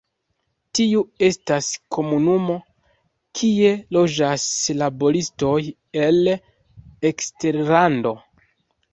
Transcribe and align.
Tiu 0.77 1.01
estas 1.25 1.65
komunumo 1.97 2.55
kie 3.39 3.73
loĝas 3.97 4.45
laboristoj 4.79 5.59
el 6.05 6.31
eksterlando. 7.11 8.15